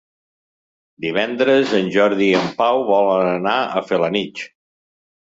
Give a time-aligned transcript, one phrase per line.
[1.03, 4.49] Divendres en Jordi i en Pau volen anar a Felanitx.